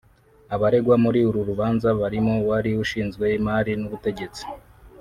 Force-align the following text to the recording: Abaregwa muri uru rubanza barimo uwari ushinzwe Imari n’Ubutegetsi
Abaregwa 0.55 0.95
muri 1.03 1.19
uru 1.29 1.39
rubanza 1.49 1.87
barimo 2.01 2.33
uwari 2.43 2.71
ushinzwe 2.83 3.25
Imari 3.39 3.71
n’Ubutegetsi 3.79 4.43